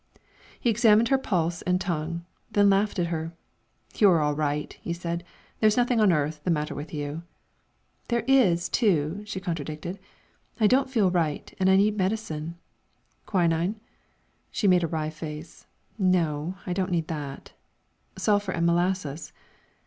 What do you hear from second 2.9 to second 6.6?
at her. "You're all right," he said; "there's nothing on earth the